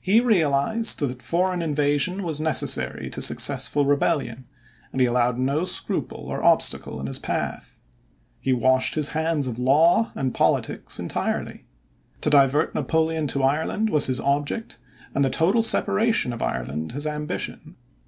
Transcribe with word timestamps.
He 0.00 0.20
realized 0.20 1.00
that 1.00 1.20
foreign 1.20 1.60
invasion 1.60 2.22
was 2.22 2.38
necessary 2.38 3.10
to 3.10 3.20
successful 3.20 3.84
rebellion, 3.84 4.44
and 4.92 5.00
he 5.00 5.08
allowed 5.08 5.40
no 5.40 5.64
scruple 5.64 6.28
or 6.30 6.40
obstacle 6.40 7.00
in 7.00 7.08
his 7.08 7.18
path. 7.18 7.80
He 8.38 8.52
washed 8.52 8.94
his 8.94 9.08
hands 9.08 9.48
of 9.48 9.58
law 9.58 10.12
and 10.14 10.32
politics 10.32 11.00
entirely. 11.00 11.64
To 12.20 12.30
divert 12.30 12.76
Napoleon 12.76 13.26
to 13.26 13.42
Ireland 13.42 13.90
was 13.90 14.06
his 14.06 14.20
object 14.20 14.78
and 15.16 15.24
the 15.24 15.30
total 15.30 15.64
separation 15.64 16.32
of 16.32 16.42
Ireland 16.42 16.92
his 16.92 17.04
ambition. 17.04 17.74